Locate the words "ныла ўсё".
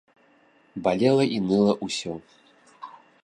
1.51-2.13